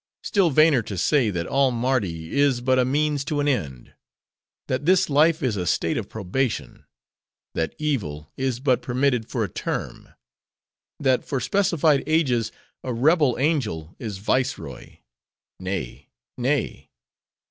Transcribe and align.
Still 0.23 0.49
vainer 0.49 0.81
to 0.87 0.97
say, 0.97 1.29
that 1.29 1.45
all 1.45 1.69
Mardi 1.69 2.35
is 2.35 2.59
but 2.59 2.79
a 2.79 2.85
means 2.85 3.23
to 3.25 3.39
an 3.39 3.47
end; 3.47 3.93
that 4.65 4.87
this 4.87 5.11
life 5.11 5.43
is 5.43 5.55
a 5.55 5.67
state 5.67 5.95
of 5.95 6.09
probation: 6.09 6.85
that 7.53 7.75
evil 7.77 8.31
is 8.35 8.59
but 8.59 8.81
permitted 8.81 9.29
for 9.29 9.43
a 9.43 9.47
term; 9.47 10.09
that 10.99 11.23
for 11.23 11.39
specified 11.39 12.03
ages 12.07 12.51
a 12.83 12.91
rebel 12.91 13.37
angel 13.37 13.95
is 13.99 14.17
viceroy.—Nay, 14.17 16.09
nay. 16.35 16.89